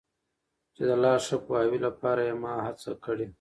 چي 0.75 0.81
د 0.89 0.91
لا 1.03 1.13
ښه 1.25 1.37
پوهاوي 1.45 1.79
لپاره 1.87 2.21
یې 2.27 2.33
ما 2.43 2.53
هڅه 2.67 2.91
کړي. 3.05 3.27